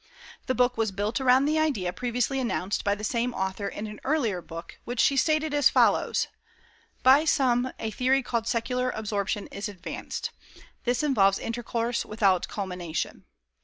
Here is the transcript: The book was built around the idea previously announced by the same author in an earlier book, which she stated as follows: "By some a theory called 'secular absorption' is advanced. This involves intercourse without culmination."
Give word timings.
The 0.47 0.55
book 0.55 0.77
was 0.77 0.91
built 0.91 1.21
around 1.21 1.45
the 1.45 1.59
idea 1.59 1.93
previously 1.93 2.39
announced 2.39 2.83
by 2.83 2.95
the 2.95 3.03
same 3.03 3.35
author 3.35 3.67
in 3.67 3.85
an 3.85 3.99
earlier 4.03 4.41
book, 4.41 4.79
which 4.83 4.99
she 4.99 5.15
stated 5.15 5.53
as 5.53 5.69
follows: 5.69 6.25
"By 7.03 7.23
some 7.23 7.71
a 7.77 7.91
theory 7.91 8.23
called 8.23 8.47
'secular 8.47 8.89
absorption' 8.89 9.45
is 9.51 9.69
advanced. 9.69 10.31
This 10.85 11.03
involves 11.03 11.37
intercourse 11.37 12.03
without 12.03 12.47
culmination." 12.47 13.25